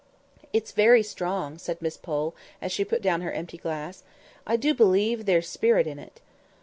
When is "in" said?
5.85-5.99